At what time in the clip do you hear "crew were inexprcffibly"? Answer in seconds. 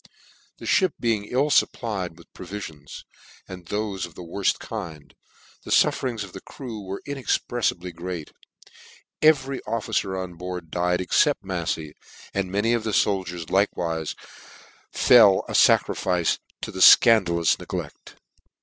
6.41-7.93